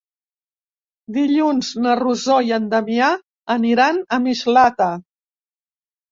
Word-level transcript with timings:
Dilluns 1.17 1.67
na 1.83 1.91
Rosó 1.99 2.37
i 2.47 2.49
en 2.57 2.65
Damià 2.71 3.09
aniran 3.57 3.99
a 4.17 4.19
Mislata. 4.25 4.89